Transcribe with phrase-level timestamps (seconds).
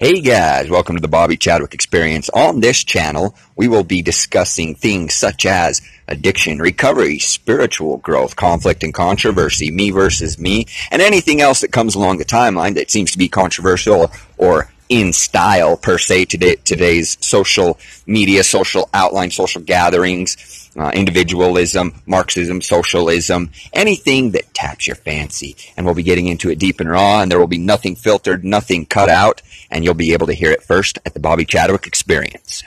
[0.00, 2.28] Hey guys, welcome to the Bobby Chadwick Experience.
[2.28, 8.84] On this channel, we will be discussing things such as addiction, recovery, spiritual growth, conflict
[8.84, 13.10] and controversy, me versus me, and anything else that comes along the timeline that seems
[13.10, 19.62] to be controversial or in style per se today, today's social media, social outline, social
[19.62, 25.56] gatherings, uh, individualism, Marxism, socialism, anything that taps your fancy.
[25.76, 28.44] And we'll be getting into it deep and raw, and there will be nothing filtered,
[28.44, 31.86] nothing cut out and you'll be able to hear it first at the Bobby Chadwick
[31.86, 32.62] Experience.